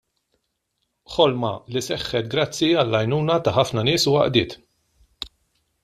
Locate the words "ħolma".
1.15-1.51